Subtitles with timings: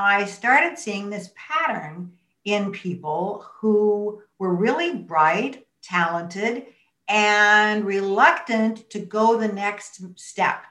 [0.00, 2.12] I started seeing this pattern
[2.44, 6.66] in people who were really bright, talented,
[7.08, 10.62] and reluctant to go the next step.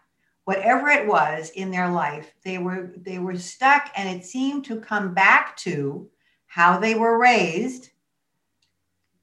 [0.46, 4.80] Whatever it was in their life they were they were stuck and it seemed to
[4.80, 6.10] come back to
[6.46, 7.90] how they were raised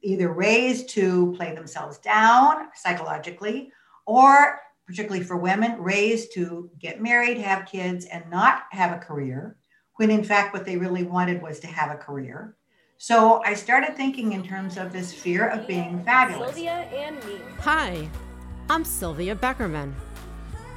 [0.03, 3.73] either raised to play themselves down psychologically
[4.05, 9.57] or particularly for women raised to get married have kids and not have a career
[9.97, 12.57] when in fact what they really wanted was to have a career
[12.97, 16.55] so I started thinking in terms of this fear of being fabulous.
[16.55, 17.41] Sylvia and me.
[17.59, 18.09] Hi,
[18.71, 19.93] I'm Sylvia Beckerman.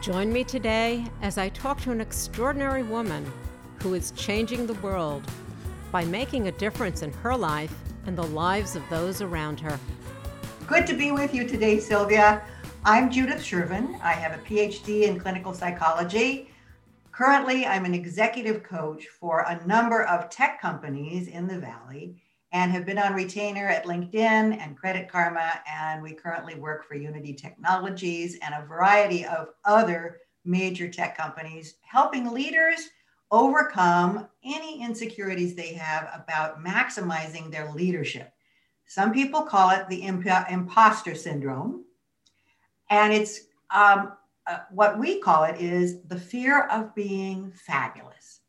[0.02, 3.32] Join me today as I talk to an extraordinary woman
[3.82, 5.24] who is changing the world
[5.92, 7.74] by making a difference in her life
[8.08, 9.80] and the lives of those around her.
[10.68, 12.42] Good to be with you today, Sylvia.
[12.84, 14.02] I'm Judith Sherven.
[14.02, 16.52] I have a PhD in clinical psychology.
[17.18, 22.22] Currently, I'm an executive coach for a number of tech companies in the Valley
[22.52, 24.14] and have been on retainer at LinkedIn
[24.56, 25.60] and Credit Karma.
[25.68, 31.78] And we currently work for Unity Technologies and a variety of other major tech companies,
[31.82, 32.88] helping leaders
[33.32, 38.32] overcome any insecurities they have about maximizing their leadership.
[38.86, 41.84] Some people call it the imp- imposter syndrome.
[42.92, 44.14] And it's um,
[44.48, 48.42] uh, what we call it is the fear of being fabulous.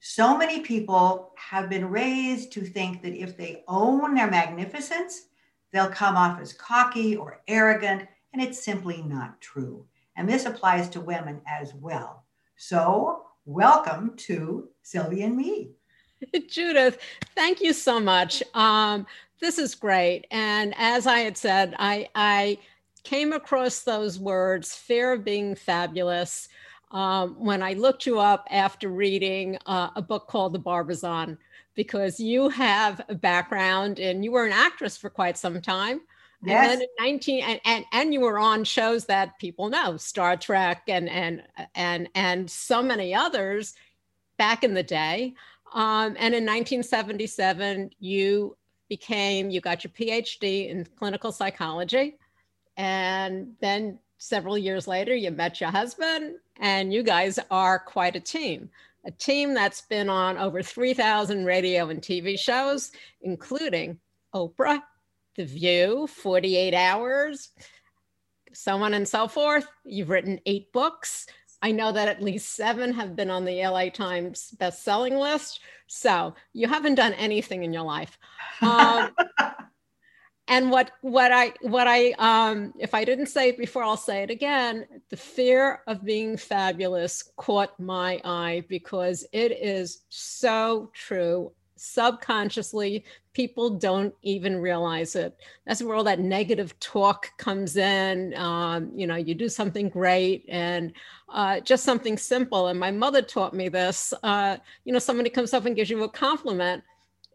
[0.00, 5.28] So many people have been raised to think that if they own their magnificence,
[5.72, 9.86] they'll come off as cocky or arrogant, and it's simply not true.
[10.16, 12.24] And this applies to women as well.
[12.56, 15.70] So, welcome to Sylvia and me.
[16.48, 16.98] Judith,
[17.34, 18.42] thank you so much.
[18.54, 19.06] Um,
[19.40, 20.26] this is great.
[20.30, 22.58] And as I had said, I, I
[23.08, 26.46] came across those words, fear of being fabulous,
[26.90, 31.38] um, when I looked you up after reading uh, a book called The Barbizon,
[31.74, 36.02] because you have a background and you were an actress for quite some time.
[36.44, 36.70] Yes.
[36.70, 40.36] And then in 19 and, and and you were on shows that people know, Star
[40.36, 41.42] Trek and and
[41.74, 43.74] and and so many others
[44.36, 45.34] back in the day.
[45.72, 48.56] Um, and in 1977, you
[48.88, 52.18] became you got your PhD in clinical psychology,
[52.78, 58.20] and then several years later, you met your husband, and you guys are quite a
[58.20, 58.70] team.
[59.04, 63.98] A team that's been on over 3,000 radio and TV shows, including
[64.34, 64.82] Oprah,
[65.36, 67.50] The View, 48 Hours,
[68.52, 69.66] so on and so forth.
[69.84, 71.26] You've written eight books.
[71.60, 75.60] I know that at least seven have been on the LA Times best-selling list.
[75.88, 78.18] So you haven't done anything in your life.
[78.62, 79.10] Um,
[80.48, 84.22] and what what i what i um if i didn't say it before i'll say
[84.22, 84.86] it again.
[85.10, 91.52] The fear of being fabulous caught my eye because it is so true.
[91.76, 93.04] Subconsciously
[93.34, 95.36] people don't even realize it.
[95.64, 98.34] That's where all that negative talk comes in.
[98.34, 100.92] Um, you know you do something great and
[101.28, 102.68] uh, just something simple.
[102.68, 106.02] And my mother taught me this uh, you know somebody comes up and gives you
[106.02, 106.82] a compliment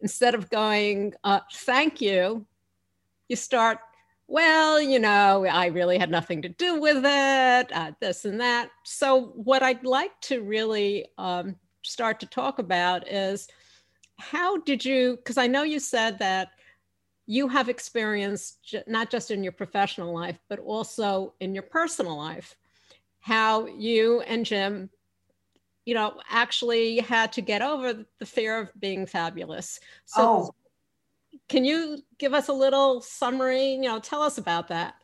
[0.02, 2.46] instead of going uh, thank you
[3.30, 3.80] you start,
[4.28, 8.70] well, you know, I really had nothing to do with it, uh, this and that.
[8.84, 13.48] So, what I'd like to really um, start to talk about is
[14.18, 16.50] how did you, because I know you said that
[17.26, 18.58] you have experience
[18.88, 22.56] not just in your professional life, but also in your personal life,
[23.20, 24.90] how you and Jim
[25.86, 29.82] you know, actually had to get over the fear of being fabulous.
[30.06, 30.56] So, oh
[31.50, 33.74] can you give us a little summary?
[33.74, 34.96] You know, tell us about that.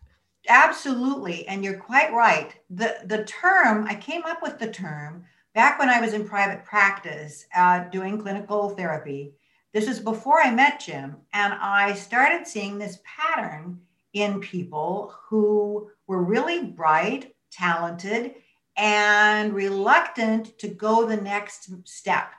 [0.48, 1.48] Absolutely.
[1.48, 2.54] And you're quite right.
[2.70, 6.64] The, the term, I came up with the term back when I was in private
[6.66, 9.34] practice uh, doing clinical therapy.
[9.74, 11.18] This is before I met Jim.
[11.34, 13.80] And I started seeing this pattern
[14.14, 18.36] in people who were really bright, talented,
[18.78, 22.32] and reluctant to go the next step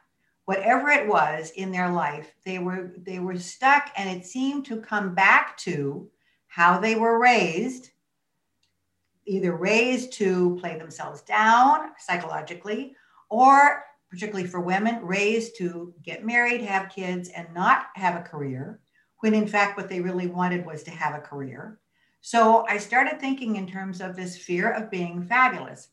[0.51, 4.81] whatever it was in their life they were they were stuck and it seemed to
[4.81, 6.11] come back to
[6.49, 7.91] how they were raised
[9.27, 12.97] either raised to play themselves down psychologically
[13.29, 18.81] or particularly for women raised to get married have kids and not have a career
[19.19, 21.79] when in fact what they really wanted was to have a career.
[22.23, 25.91] So i started thinking in terms of this fear of being fabulous.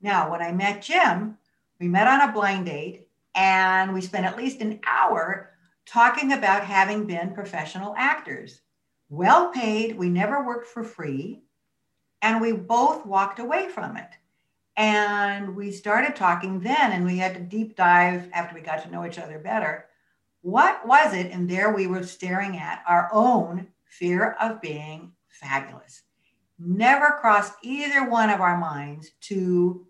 [0.00, 1.36] Now when i met jim
[1.78, 5.50] we met on a blind date and we spent at least an hour
[5.86, 8.60] talking about having been professional actors.
[9.08, 11.42] Well paid, we never worked for free,
[12.22, 14.08] and we both walked away from it.
[14.76, 18.90] And we started talking then, and we had to deep dive after we got to
[18.90, 19.86] know each other better.
[20.40, 21.30] What was it?
[21.30, 26.02] And there we were staring at our own fear of being fabulous.
[26.58, 29.86] Never crossed either one of our minds to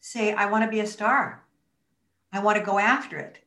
[0.00, 1.45] say, I want to be a star.
[2.36, 3.38] I want to go after it.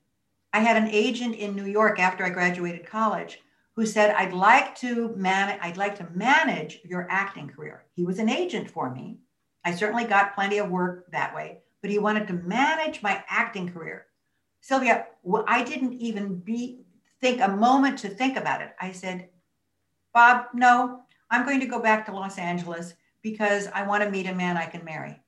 [0.52, 3.40] I had an agent in New York after I graduated college
[3.76, 7.86] who said, I'd like to manage, I'd like to manage your acting career.
[7.94, 9.20] He was an agent for me.
[9.64, 13.72] I certainly got plenty of work that way, but he wanted to manage my acting
[13.72, 14.08] career.
[14.62, 15.06] Sylvia,
[15.48, 16.82] I didn't even be
[17.22, 18.74] think a moment to think about it.
[18.82, 19.30] I said,
[20.16, 24.26] Bob, no, I'm going to go back to Los Angeles because I want to meet
[24.26, 25.22] a man I can marry.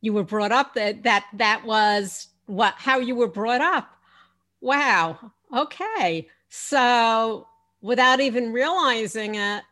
[0.00, 3.96] You were brought up that that that was what how you were brought up.
[4.60, 5.32] Wow.
[5.54, 6.28] Okay.
[6.48, 7.46] So
[7.80, 9.62] without even realizing it,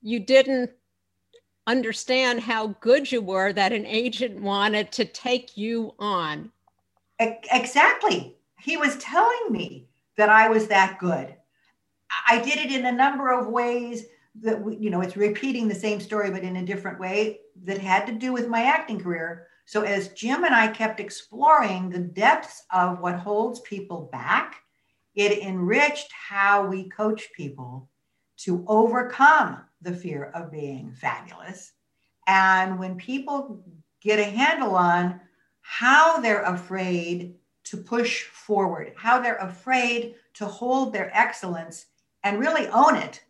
[0.00, 0.70] you didn't
[1.66, 6.50] understand how good you were that an agent wanted to take you on.
[7.18, 8.36] Exactly.
[8.60, 11.34] He was telling me that I was that good.
[12.26, 14.04] I did it in a number of ways
[14.40, 18.06] that, you know, it's repeating the same story, but in a different way that had
[18.06, 19.47] to do with my acting career.
[19.68, 24.62] So as Jim and I kept exploring the depths of what holds people back,
[25.14, 27.86] it enriched how we coach people
[28.38, 31.72] to overcome the fear of being fabulous.
[32.26, 33.62] And when people
[34.00, 35.20] get a handle on
[35.60, 37.34] how they're afraid
[37.64, 41.84] to push forward, how they're afraid to hold their excellence
[42.24, 43.22] and really own it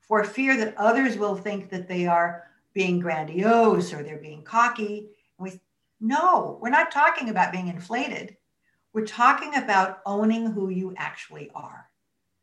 [0.00, 5.08] for fear that others will think that they are being grandiose or they're being cocky.
[6.02, 8.36] No, we're not talking about being inflated.
[8.92, 11.88] We're talking about owning who you actually are.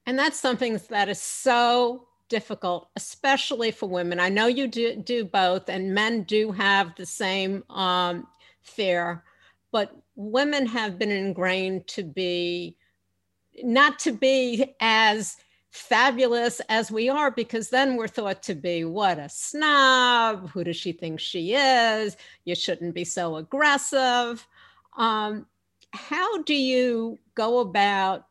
[0.06, 4.18] And that's something that is so difficult, especially for women.
[4.20, 8.28] I know you do, do both, and men do have the same um,
[8.62, 9.26] fear,
[9.74, 12.78] but women have been ingrained to be
[13.62, 15.36] not to be as
[15.72, 20.76] fabulous as we are because then we're thought to be what a snob who does
[20.76, 24.48] she think she is you shouldn't be so aggressive
[24.98, 25.46] um,
[25.92, 28.26] how do you go about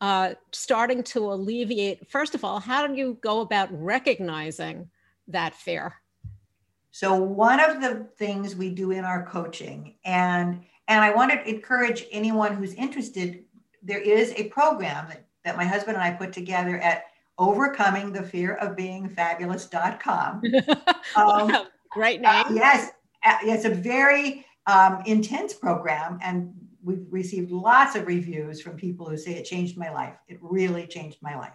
[0.00, 2.10] uh, starting to alleviate?
[2.10, 4.90] First of all, how do you go about recognizing
[5.28, 5.94] that fear?
[6.90, 11.48] So one of the things we do in our coaching, and and I want to
[11.48, 13.44] encourage anyone who's interested,
[13.82, 17.04] there is a program that, that my husband and I put together at
[17.38, 20.42] overcoming the fear of being fabulous.com.
[21.16, 22.46] Um, wow, great name.
[22.46, 22.90] Uh, yes,
[23.24, 26.52] uh, it's a very um, intense program and
[26.82, 30.14] we've received lots of reviews from people who say it changed my life.
[30.26, 31.52] It really changed my life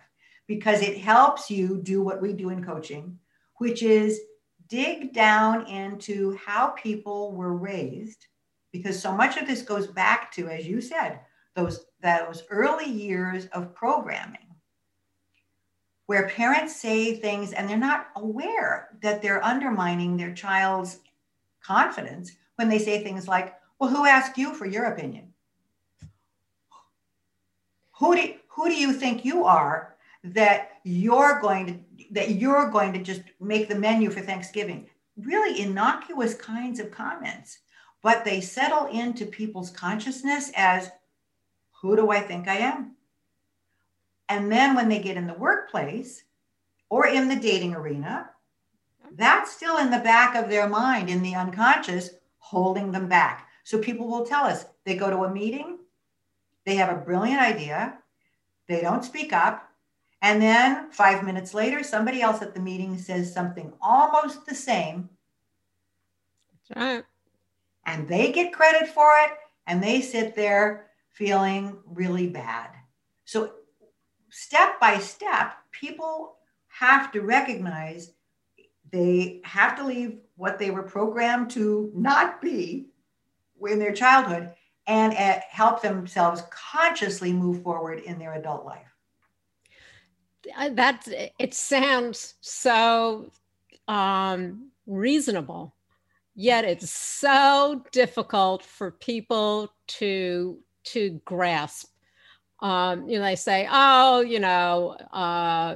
[0.47, 3.17] because it helps you do what we do in coaching,
[3.57, 4.19] which is
[4.67, 8.27] dig down into how people were raised
[8.71, 11.19] because so much of this goes back to as you said
[11.55, 14.55] those those early years of programming
[16.05, 20.99] where parents say things and they're not aware that they're undermining their child's
[21.61, 25.33] confidence when they say things like well, who asked you for your opinion?
[27.97, 31.79] Who do, who do you think you are that you're going to
[32.11, 34.87] that you're going to just make the menu for Thanksgiving?
[35.17, 37.59] Really innocuous kinds of comments,
[38.01, 40.91] but they settle into people's consciousness as
[41.81, 42.95] who do I think I am?
[44.27, 46.23] And then when they get in the workplace
[46.89, 48.29] or in the dating arena,
[49.15, 53.47] that's still in the back of their mind, in the unconscious, holding them back.
[53.63, 55.79] So people will tell us they go to a meeting,
[56.65, 57.97] they have a brilliant idea,
[58.67, 59.69] they don't speak up,
[60.21, 65.09] and then five minutes later, somebody else at the meeting says something almost the same.
[66.67, 67.03] That's right.
[67.85, 69.31] And they get credit for it,
[69.65, 70.88] and they sit there
[71.19, 72.69] feeling really bad.
[73.25, 73.51] So,
[74.29, 76.37] step by step, people
[76.69, 78.13] have to recognize
[78.91, 82.87] they have to leave what they were programmed to not be
[83.69, 84.53] in their childhood
[84.87, 88.95] and uh, help themselves consciously move forward in their adult life.
[90.71, 91.05] That
[91.37, 93.29] it sounds so
[93.89, 95.75] um, reasonable,
[96.33, 101.89] yet it's so difficult for people to to grasp.
[102.61, 105.75] Um, you know, they say, "Oh, you know, uh,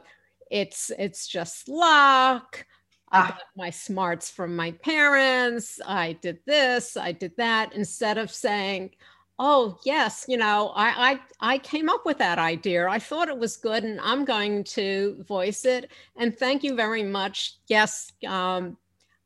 [0.52, 2.66] it's it's just luck."
[3.12, 3.28] I ah.
[3.28, 5.80] got my smarts from my parents.
[5.86, 8.92] I did this, I did that, instead of saying,
[9.40, 13.38] oh yes you know I, I i came up with that idea i thought it
[13.38, 18.78] was good and i'm going to voice it and thank you very much yes um,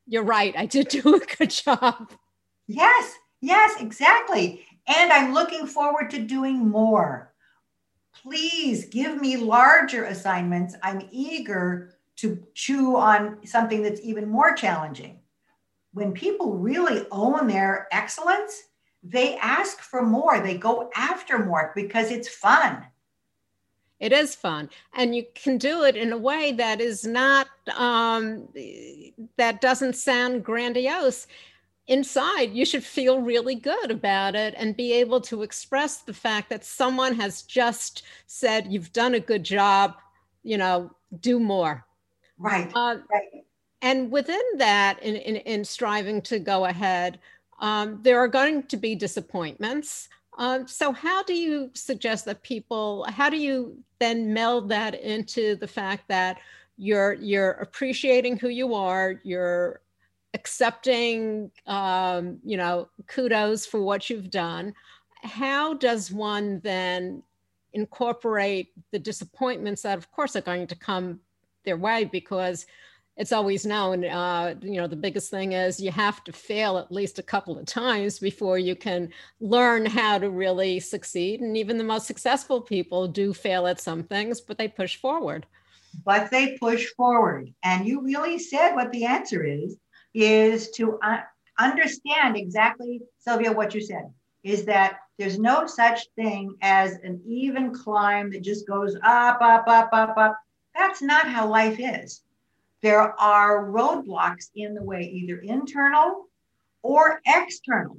[0.07, 2.13] you're right i did do a good job
[2.67, 4.65] Yes, yes, exactly.
[4.87, 7.33] And I'm looking forward to doing more.
[8.13, 10.75] Please give me larger assignments.
[10.81, 15.19] I'm eager to chew on something that's even more challenging.
[15.93, 18.63] When people really own their excellence,
[19.03, 22.85] they ask for more, they go after more because it's fun.
[23.99, 24.69] It is fun.
[24.93, 28.47] And you can do it in a way that is not, um,
[29.37, 31.27] that doesn't sound grandiose.
[31.87, 36.49] Inside, you should feel really good about it and be able to express the fact
[36.49, 39.95] that someone has just said, You've done a good job,
[40.43, 40.91] you know,
[41.21, 41.85] do more.
[42.37, 42.69] Right.
[42.75, 43.43] Uh, right.
[43.81, 47.19] And within that, in, in, in striving to go ahead,
[47.59, 50.09] um, there are going to be disappointments.
[50.37, 53.05] Um, so, how do you suggest that people?
[53.09, 56.37] How do you then meld that into the fact that
[56.77, 59.81] you're you're appreciating who you are, you're
[60.37, 64.73] accepting, um, you know, kudos for what you've done.
[65.23, 67.23] How does one then
[67.73, 71.19] incorporate the disappointments that, of course, are going to come
[71.65, 72.67] their way because
[73.17, 76.91] it's always known, uh, you know, the biggest thing is you have to fail at
[76.91, 81.41] least a couple of times before you can learn how to really succeed.
[81.41, 85.47] And even the most successful people do fail at some things, but they push forward.
[86.05, 87.51] But they push forward.
[87.63, 89.77] And you really said what the answer is,
[90.23, 91.19] is to uh,
[91.59, 94.11] understand exactly, Sylvia, what you said,
[94.43, 99.67] is that there's no such thing as an even climb that just goes up, up,
[99.67, 100.37] up, up, up.
[100.75, 102.21] That's not how life is
[102.81, 106.27] there are roadblocks in the way, either internal
[106.83, 107.97] or external,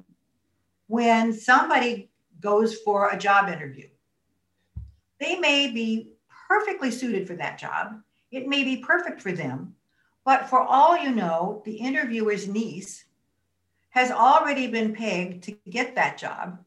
[0.86, 2.08] when somebody
[2.40, 3.88] goes for a job interview.
[5.20, 6.10] They may be
[6.48, 9.74] perfectly suited for that job, it may be perfect for them,
[10.24, 13.04] but for all you know, the interviewer's niece
[13.90, 16.58] has already been pegged to get that job,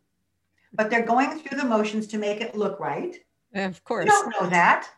[0.74, 3.18] but they're going through the motions to make it look right.
[3.54, 4.06] Of course.
[4.06, 4.90] You don't know that.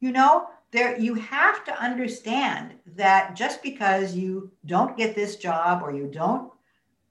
[0.00, 5.82] You know, there you have to understand that just because you don't get this job
[5.82, 6.52] or you don't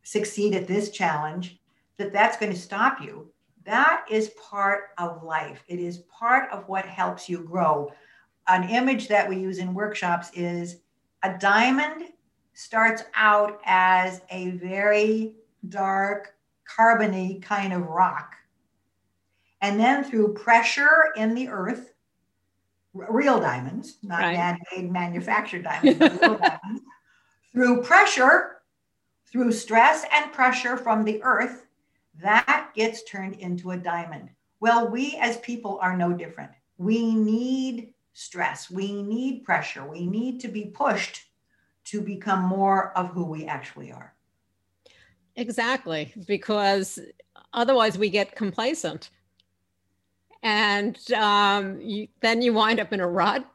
[0.03, 1.59] succeed at this challenge
[1.97, 3.27] that that's going to stop you
[3.65, 7.91] that is part of life it is part of what helps you grow
[8.47, 10.77] an image that we use in workshops is
[11.23, 12.05] a diamond
[12.53, 15.35] starts out as a very
[15.69, 16.35] dark
[16.77, 18.35] carbony kind of rock
[19.61, 21.93] and then through pressure in the earth
[22.95, 24.33] real diamonds, not right.
[24.33, 26.81] man-made manufactured diamonds, diamonds,
[27.51, 28.61] through pressure,
[29.29, 31.65] through stress and pressure from the earth,
[32.21, 34.29] that gets turned into a diamond.
[34.61, 36.51] Well, we as people are no different.
[36.77, 41.25] We need stress, we need pressure, we need to be pushed
[41.83, 44.15] to become more of who we actually are.
[45.35, 46.97] Exactly, because
[47.53, 49.09] otherwise we get complacent.
[50.41, 53.45] And um, you, then you wind up in a rut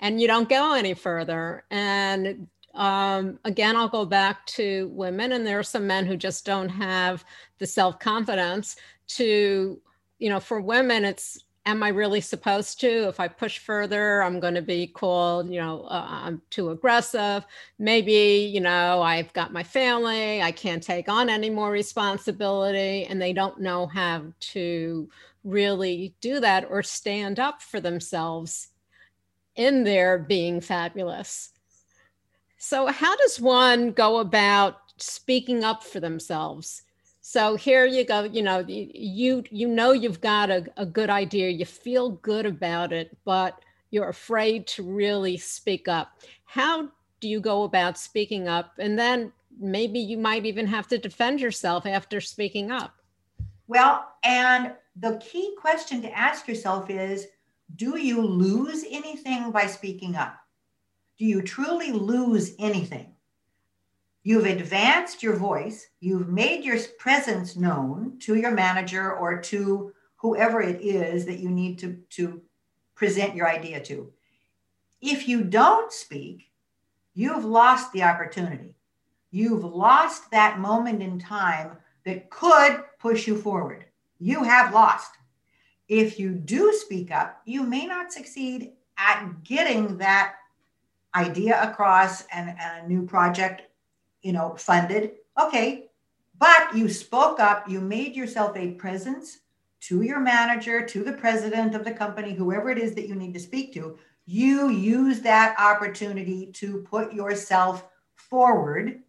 [0.00, 1.64] and you don't go any further.
[1.70, 6.44] And um, again i'll go back to women and there are some men who just
[6.44, 7.24] don't have
[7.58, 9.80] the self-confidence to
[10.18, 14.40] you know for women it's am i really supposed to if i push further i'm
[14.40, 17.44] going to be called you know uh, i'm too aggressive
[17.78, 23.20] maybe you know i've got my family i can't take on any more responsibility and
[23.20, 25.08] they don't know how to
[25.44, 28.68] really do that or stand up for themselves
[29.54, 31.50] in their being fabulous.
[32.58, 36.82] So, how does one go about speaking up for themselves?
[37.28, 38.22] So here you go.
[38.22, 41.48] You know, you you know you've got a, a good idea.
[41.48, 43.58] You feel good about it, but
[43.90, 46.20] you're afraid to really speak up.
[46.44, 48.74] How do you go about speaking up?
[48.78, 52.94] And then maybe you might even have to defend yourself after speaking up.
[53.66, 57.26] Well, and the key question to ask yourself is
[57.74, 60.36] do you lose anything by speaking up?
[61.18, 63.15] Do you truly lose anything?
[64.26, 70.60] You've advanced your voice, you've made your presence known to your manager or to whoever
[70.60, 72.42] it is that you need to, to
[72.96, 74.12] present your idea to.
[75.00, 76.50] If you don't speak,
[77.14, 78.74] you've lost the opportunity.
[79.30, 83.84] You've lost that moment in time that could push you forward
[84.18, 85.12] you have lost.
[85.86, 90.34] If you do speak up, you may not succeed at getting that
[91.14, 93.62] idea across and, and a new project,
[94.26, 95.12] you know, funded.
[95.40, 95.86] Okay,
[96.36, 99.38] but you spoke up, you made yourself a presence
[99.82, 103.32] to your manager, to the president of the company, whoever it is that you need
[103.34, 103.96] to speak to.
[104.26, 109.02] You use that opportunity to put yourself forward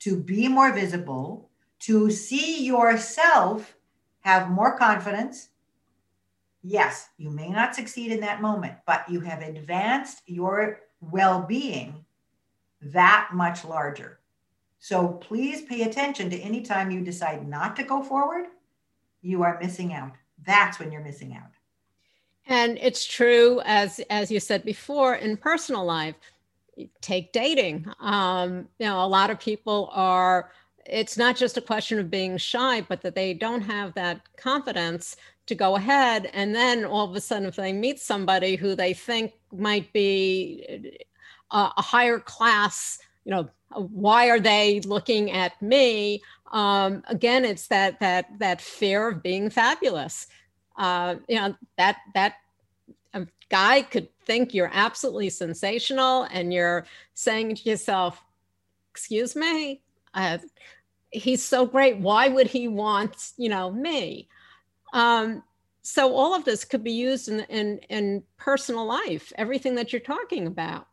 [0.00, 3.74] to be more visible, to see yourself
[4.20, 5.48] have more confidence.
[6.62, 12.04] Yes, you may not succeed in that moment, but you have advanced your well being
[12.82, 14.18] that much larger.
[14.82, 18.46] So please pay attention to any time you decide not to go forward,
[19.20, 20.10] you are missing out.
[20.44, 21.52] That's when you're missing out.
[22.48, 26.16] And it's true, as as you said before, in personal life.
[27.00, 27.86] Take dating.
[28.00, 30.50] Um, you know, a lot of people are.
[30.84, 35.14] It's not just a question of being shy, but that they don't have that confidence
[35.46, 36.28] to go ahead.
[36.32, 40.98] And then all of a sudden, if they meet somebody who they think might be
[41.52, 46.22] a, a higher class, you know, why are they looking at me?
[46.52, 50.26] Um, again, it's that that that fear of being fabulous.
[50.76, 52.34] Uh, you know that that
[53.48, 58.22] guy could think you're absolutely sensational, and you're saying to yourself,
[58.90, 59.82] "Excuse me,
[60.14, 60.38] uh,
[61.10, 61.98] he's so great.
[61.98, 64.28] Why would he want you know me?"
[64.92, 65.42] Um,
[65.82, 69.32] so all of this could be used in, in in personal life.
[69.36, 70.88] Everything that you're talking about.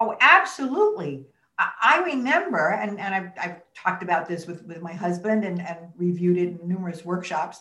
[0.00, 1.26] Oh, absolutely.
[1.58, 5.78] I remember, and, and I've, I've talked about this with, with my husband and, and
[5.96, 7.60] reviewed it in numerous workshops.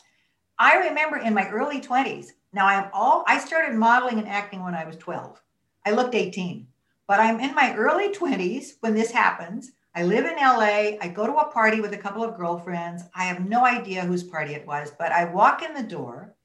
[0.59, 4.75] I remember in my early 20s, now I'm all, I started modeling and acting when
[4.75, 5.41] I was 12.
[5.85, 6.67] I looked 18,
[7.07, 9.71] but I'm in my early 20s when this happens.
[9.95, 10.97] I live in LA.
[11.01, 13.03] I go to a party with a couple of girlfriends.
[13.15, 16.35] I have no idea whose party it was, but I walk in the door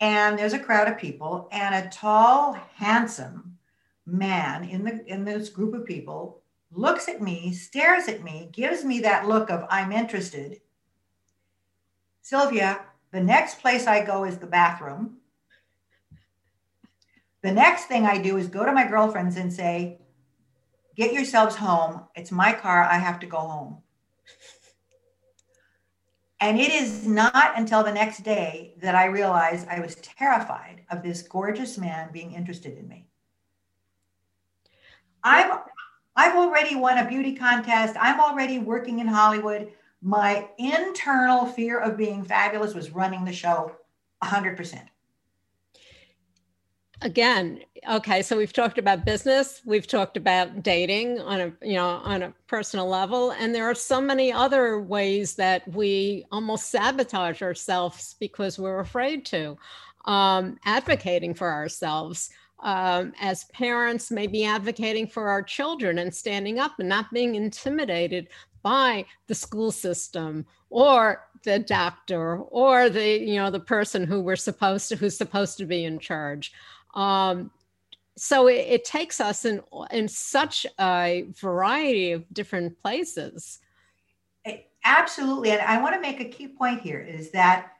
[0.00, 3.58] and there's a crowd of people and a tall, handsome
[4.06, 6.39] man in the in this group of people
[6.72, 10.60] looks at me, stares at me, gives me that look of I'm interested.
[12.22, 12.80] Sylvia,
[13.12, 15.16] the next place I go is the bathroom.
[17.42, 19.98] The next thing I do is go to my girlfriends and say,
[20.96, 22.02] Get yourselves home.
[22.14, 22.82] It's my car.
[22.82, 23.78] I have to go home.
[26.40, 31.02] And it is not until the next day that I realized I was terrified of
[31.02, 33.06] this gorgeous man being interested in me.
[35.22, 35.58] I'm
[36.20, 37.96] I've already won a beauty contest.
[37.98, 39.72] I'm already working in Hollywood.
[40.02, 43.74] My internal fear of being fabulous was running the show
[44.22, 44.82] 100%.
[47.00, 51.88] Again, okay, so we've talked about business, we've talked about dating on a, you know,
[51.88, 57.40] on a personal level, and there are so many other ways that we almost sabotage
[57.40, 59.56] ourselves because we're afraid to.
[60.04, 62.28] Um, advocating for ourselves,
[62.62, 67.34] um, as parents may be advocating for our children and standing up and not being
[67.34, 68.28] intimidated
[68.62, 74.36] by the school system or the doctor or the you know the person who we're
[74.36, 76.52] supposed to who's supposed to be in charge.
[76.94, 77.50] Um,
[78.16, 83.60] so it, it, takes us in in such a variety of different places.
[84.84, 85.50] Absolutely.
[85.50, 87.72] And i want to make a key point here is that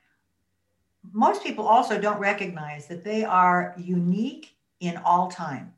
[1.12, 5.74] most people also don't recognize that they are unique in all time.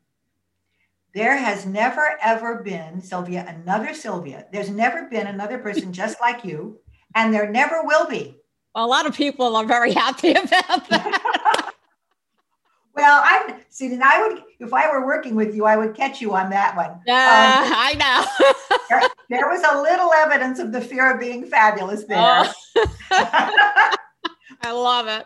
[1.13, 4.47] There has never, ever been, Sylvia, another Sylvia.
[4.51, 6.79] There's never been another person just like you,
[7.13, 8.37] and there never will be.
[8.75, 11.73] a lot of people are very happy about that.
[12.95, 13.89] well, I see.
[13.89, 16.75] Then I would, if I were working with you, I would catch you on that
[16.75, 16.99] one.
[17.05, 18.79] Yeah, um, I know.
[18.89, 22.17] there, there, was a little evidence of the fear of being fabulous there.
[22.17, 22.51] Oh.
[24.65, 25.25] I love it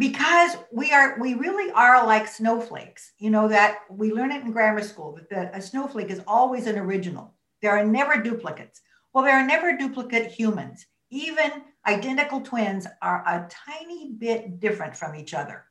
[0.00, 4.50] because we are we really are like snowflakes you know that we learn it in
[4.50, 7.34] grammar school that a snowflake is always an original.
[7.60, 8.80] There are never duplicates.
[9.12, 10.86] Well there are never duplicate humans.
[11.10, 11.50] Even
[11.86, 15.66] identical twins are a tiny bit different from each other.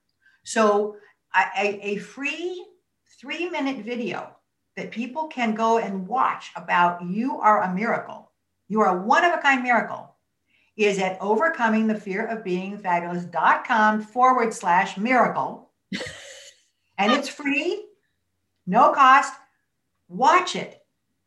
[0.45, 0.97] So
[1.35, 2.63] a, a free
[3.19, 4.35] three minute video
[4.77, 8.31] that people can go and watch about you are a miracle.
[8.67, 10.08] You are a one of a kind miracle
[10.77, 15.69] is at overcoming the fear of being fabulous.com forward slash miracle.
[16.97, 17.85] and it's free,
[18.65, 19.33] no cost.
[20.07, 20.81] Watch it.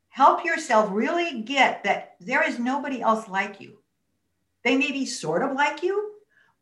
[0.09, 3.79] Help yourself really get that there is nobody else like you.
[4.63, 6.13] They may be sort of like you,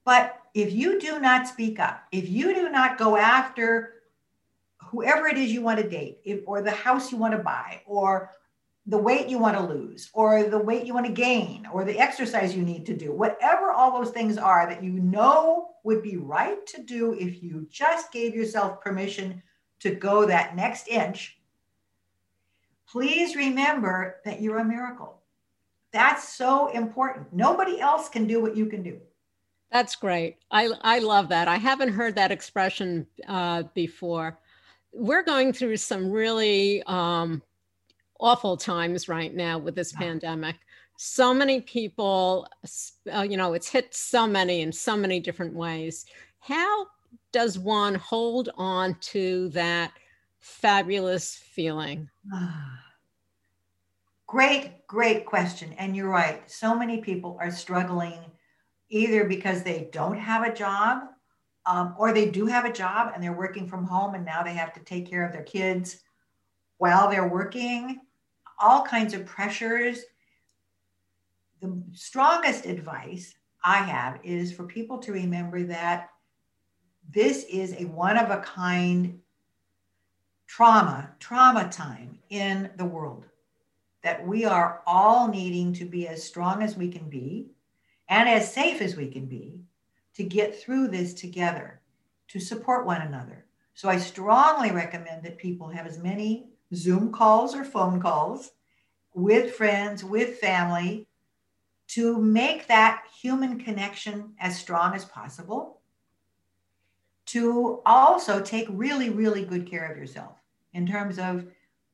[0.05, 3.95] but if you do not speak up, if you do not go after
[4.91, 7.83] whoever it is you want to date, if, or the house you want to buy,
[7.87, 8.31] or
[8.87, 11.99] the weight you want to lose or the weight you want to gain or the
[11.99, 16.17] exercise you need to do, whatever all those things are that you know would be
[16.17, 19.43] right to do if you just gave yourself permission
[19.81, 21.39] to go that next inch,
[22.89, 25.21] please remember that you're a miracle.
[25.93, 27.33] That's so important.
[27.33, 29.01] Nobody else can do what you can do.
[29.71, 30.37] That's great.
[30.51, 31.49] I, I love that.
[31.49, 34.39] I haven't heard that expression uh, before.
[34.93, 37.43] We're going through some really um,
[38.21, 40.57] awful times right now with this pandemic.
[40.97, 42.47] So many people,
[43.13, 46.05] uh, you know, it's hit so many in so many different ways.
[46.39, 46.87] How
[47.33, 49.93] does one hold on to that
[50.39, 52.09] fabulous feeling?
[54.27, 55.73] Great, great question.
[55.73, 56.49] And you're right.
[56.49, 58.21] So many people are struggling
[58.89, 61.03] either because they don't have a job
[61.67, 64.55] um, or they do have a job and they're working from home and now they
[64.55, 66.03] have to take care of their kids
[66.79, 68.01] while they're working,
[68.61, 70.01] all kinds of pressures.
[71.61, 76.11] The strongest advice I have is for people to remember that
[77.13, 79.19] this is a one of a kind
[80.47, 83.25] trauma, trauma time in the world
[84.03, 87.47] that we are all needing to be as strong as we can be
[88.09, 89.61] and as safe as we can be
[90.15, 91.81] to get through this together,
[92.29, 93.45] to support one another.
[93.75, 98.51] So I strongly recommend that people have as many Zoom calls or phone calls
[99.15, 101.09] with friends, with family,
[101.89, 105.81] to make that human connection as strong as possible.
[107.27, 110.37] To also take really, really good care of yourself
[110.73, 111.47] in terms of,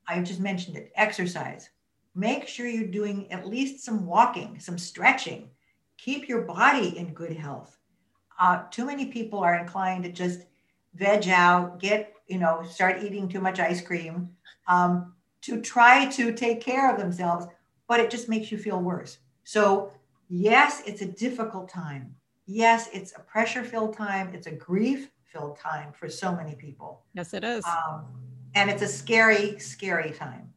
[0.07, 1.69] I just mentioned it, exercise,
[2.15, 5.49] make sure you're doing at least some walking, some stretching.
[5.97, 7.77] Keep your body in good health.
[8.39, 10.41] Uh, too many people are inclined to just
[10.93, 14.29] veg out, get, you know, start eating too much ice cream
[14.67, 17.47] um, to try to take care of themselves,
[17.87, 19.19] but it just makes you feel worse.
[19.43, 19.91] So,
[20.29, 22.15] yes, it's a difficult time.
[22.45, 24.33] Yes, it's a pressure filled time.
[24.33, 27.03] It's a grief filled time for so many people.
[27.13, 27.65] Yes, it is.
[27.65, 28.05] Um,
[28.55, 30.53] and it's a scary, scary time.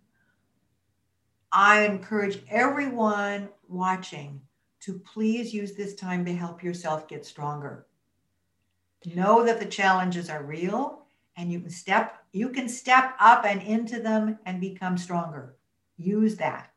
[1.52, 4.40] I encourage everyone watching
[4.80, 7.86] to please use this time to help yourself get stronger.
[9.04, 10.99] Know that the challenges are real
[11.40, 15.56] and you can step you can step up and into them and become stronger.
[15.96, 16.70] Use that.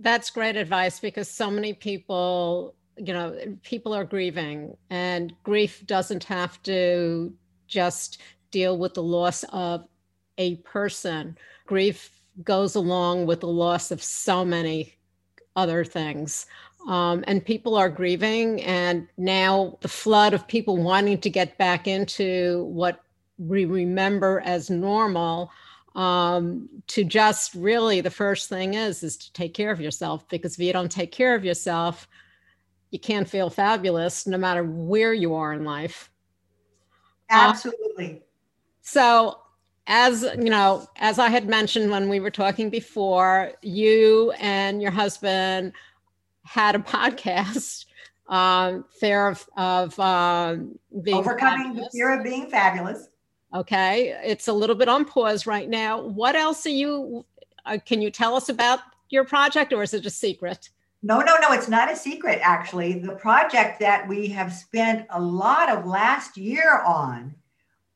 [0.00, 6.24] That's great advice because so many people, you know, people are grieving and grief doesn't
[6.24, 7.32] have to
[7.68, 9.86] just deal with the loss of
[10.38, 11.38] a person.
[11.66, 14.94] Grief goes along with the loss of so many
[15.54, 16.46] other things.
[16.88, 21.88] Um, and people are grieving, and now the flood of people wanting to get back
[21.88, 23.00] into what
[23.38, 25.50] we remember as normal.
[25.94, 30.54] Um, to just really, the first thing is is to take care of yourself because
[30.54, 32.08] if you don't take care of yourself,
[32.90, 36.10] you can't feel fabulous no matter where you are in life.
[37.30, 38.22] Absolutely.
[38.82, 39.38] so
[39.86, 44.90] as you know, as I had mentioned when we were talking before, you and your
[44.90, 45.72] husband
[46.44, 47.86] had a podcast,
[48.28, 51.92] um, fear of, of um, being overcoming fabulous.
[51.92, 53.08] the fear of being fabulous.
[53.54, 56.00] Okay, it's a little bit on pause right now.
[56.00, 57.24] What else are you?
[57.64, 60.70] Uh, can you tell us about your project, or is it a secret?
[61.02, 62.40] No, no, no, it's not a secret.
[62.42, 67.32] Actually, the project that we have spent a lot of last year on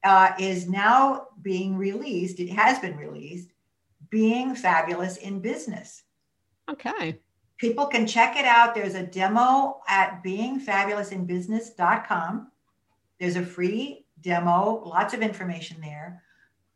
[0.04, 2.38] uh, is now being released.
[2.38, 3.48] It has been released,
[4.10, 6.04] Being Fabulous in Business.
[6.70, 7.18] Okay.
[7.56, 8.74] People can check it out.
[8.74, 12.52] There's a demo at beingfabulousinbusiness.com.
[13.18, 16.22] There's a free demo, lots of information there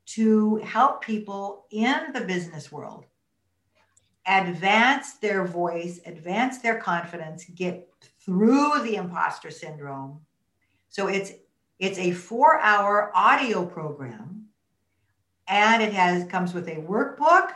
[0.05, 3.07] to help people in the business world
[4.27, 7.89] advance their voice, advance their confidence, get
[8.25, 10.21] through the imposter syndrome.
[10.89, 11.33] So it's
[11.79, 14.47] it's a four hour audio program
[15.49, 17.53] and it has comes with a workbook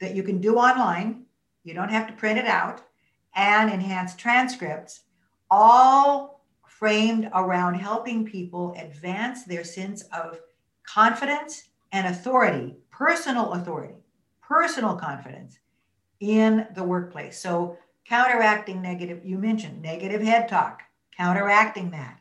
[0.00, 1.24] that you can do online.
[1.64, 2.82] You don't have to print it out
[3.34, 5.02] and enhanced transcripts,
[5.50, 6.31] all
[6.82, 10.40] framed around helping people advance their sense of
[10.82, 13.94] confidence and authority, personal authority,
[14.40, 15.60] personal confidence
[16.18, 17.38] in the workplace.
[17.38, 20.82] So, counteracting negative, you mentioned negative head talk,
[21.16, 22.18] counteracting that.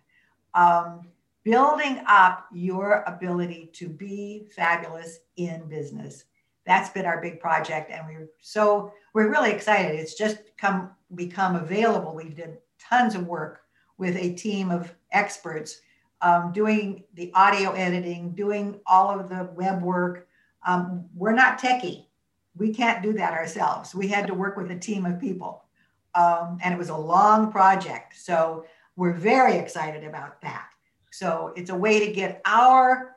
[0.54, 1.08] Um,
[1.44, 6.26] building up your ability to be fabulous in business.
[6.68, 10.00] That's been our big project, and we're so we're really excited.
[10.00, 12.14] It's just come become available.
[12.14, 13.62] We did tons of work
[14.02, 15.82] with a team of experts
[16.24, 20.28] um, doing the audio editing, doing all of the web work.
[20.66, 22.08] Um, we're not techie.
[22.58, 23.94] We can't do that ourselves.
[23.94, 25.66] We had to work with a team of people,
[26.16, 28.16] um, and it was a long project.
[28.18, 30.66] So we're very excited about that.
[31.12, 33.16] So it's a way to get our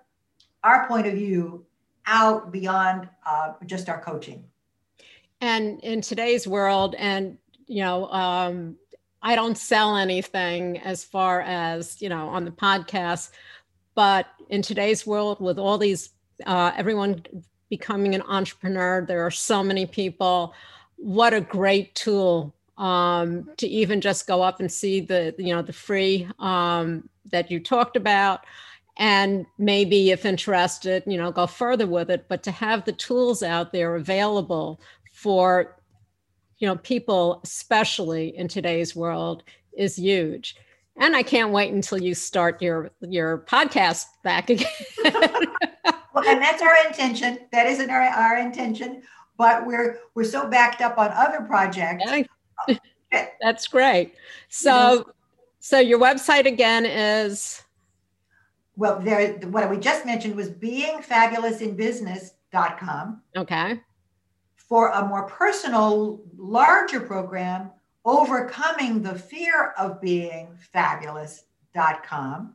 [0.62, 1.64] our point of view
[2.07, 4.44] out beyond uh, just our coaching.
[5.40, 8.77] And in today's world, and you know, um,
[9.24, 13.30] I don't sell anything as far as you know on the podcast,
[13.94, 16.10] but in today's world, with all these
[16.46, 17.24] uh, everyone
[17.70, 19.04] becoming an entrepreneur.
[19.04, 20.54] There are so many people.
[20.96, 25.62] What a great tool um, to even just go up and see the you know
[25.62, 28.44] the free um, that you talked about
[28.96, 33.42] and maybe if interested you know go further with it but to have the tools
[33.42, 34.80] out there available
[35.12, 35.76] for
[36.64, 39.42] you know people especially in today's world
[39.77, 40.57] is huge.
[40.96, 44.66] And i can't wait until you start your your podcast back again.
[45.05, 47.40] Well and that's our intention.
[47.53, 49.03] That isn't our, our intention
[49.37, 52.11] but we're we're so backed up on other projects.
[53.42, 54.14] That's great.
[54.48, 55.12] So
[55.61, 57.61] so your website again is?
[58.77, 63.22] Well, there, what we just mentioned was beingfabulousinbusiness.com.
[63.37, 63.81] Okay.
[64.68, 67.70] For a more personal, larger program,
[68.05, 72.55] overcoming the fear of being fabulous.com.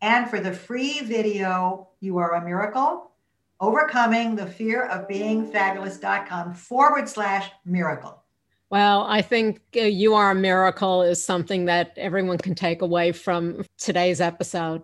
[0.00, 3.10] And for the free video, You Are a Miracle,
[3.60, 8.22] overcoming the fear of being fabulous.com forward slash miracle.
[8.70, 13.12] Well, I think uh, You Are a Miracle is something that everyone can take away
[13.12, 14.82] from today's episode.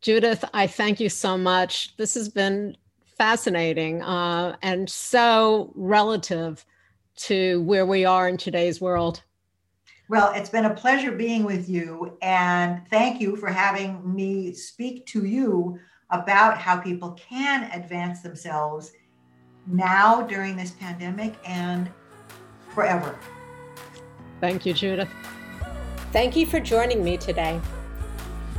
[0.00, 1.96] Judith, I thank you so much.
[1.96, 2.76] This has been
[3.16, 6.64] fascinating uh, and so relative
[7.16, 9.22] to where we are in today's world.
[10.08, 15.04] Well, it's been a pleasure being with you, and thank you for having me speak
[15.06, 18.92] to you about how people can advance themselves
[19.66, 21.90] now during this pandemic and
[22.68, 23.18] forever.
[24.40, 25.08] Thank you, Judith.
[26.12, 27.60] Thank you for joining me today.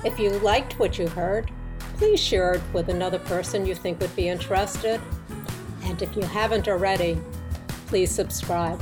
[0.03, 1.49] If you liked what you heard,
[1.97, 5.01] please share it with another person you think would be interested.
[5.83, 7.19] And if you haven't already,
[7.87, 8.79] please subscribe.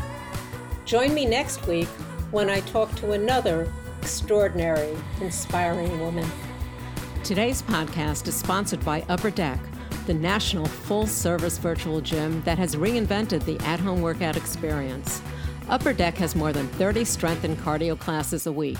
[0.85, 1.87] Join me next week
[2.31, 6.29] when I talk to another extraordinary, inspiring woman.
[7.23, 9.59] Today's podcast is sponsored by Upper Deck,
[10.05, 15.21] the national full service virtual gym that has reinvented the at home workout experience.
[15.69, 18.77] Upper Deck has more than 30 strength and cardio classes a week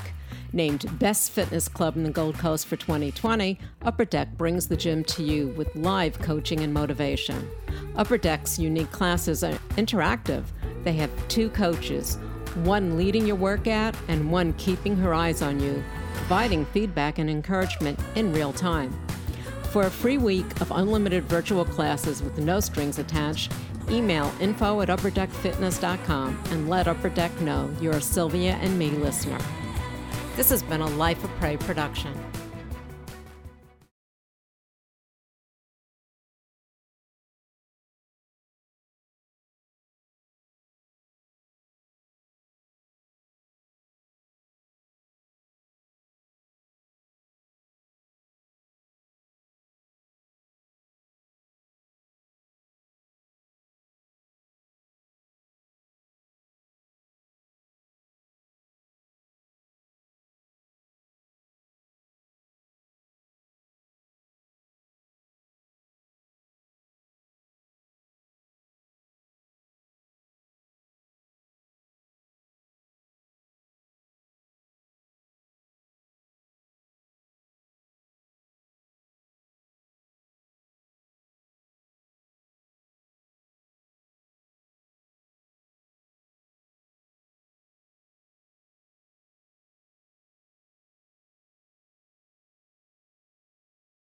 [0.56, 5.04] Named Best Fitness Club in the Gold Coast for 2020, Upper Deck brings the gym
[5.04, 7.50] to you with live coaching and motivation.
[7.98, 10.46] Upper Deck's unique classes are interactive.
[10.86, 12.18] They have two coaches,
[12.64, 18.00] one leading your workout and one keeping her eyes on you, providing feedback and encouragement
[18.16, 18.98] in real time.
[19.72, 23.52] For a free week of unlimited virtual classes with no strings attached,
[23.90, 29.40] email info at upperdeckfitness.com and let Upper Deck know you're a Sylvia and me listener.
[30.36, 32.14] This has been a Life of Prey production.